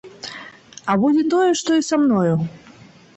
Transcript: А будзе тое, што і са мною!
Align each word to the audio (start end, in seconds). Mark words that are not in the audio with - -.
А 0.93 0.95
будзе 1.03 1.23
тое, 1.33 1.49
што 1.59 1.77
і 1.83 1.83
са 1.91 1.99
мною! 2.05 2.33